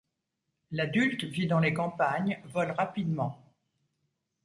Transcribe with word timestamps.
L'adulte 0.71 1.25
vit 1.25 1.45
dans 1.45 1.59
les 1.59 1.75
campagnes, 1.75 2.39
vole 2.45 2.71
rapidement. 2.71 3.37